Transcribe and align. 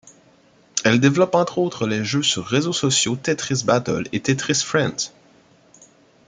Elle 0.83 0.99
développe 0.99 1.35
entre 1.35 1.59
autres 1.59 1.85
les 1.85 2.03
jeux 2.03 2.23
sur 2.23 2.43
réseaux 2.47 2.73
sociaux 2.73 3.15
Tetris 3.15 3.61
Battle 3.63 4.05
et 4.13 4.19
Tetris 4.19 4.63
Friends. 4.65 5.11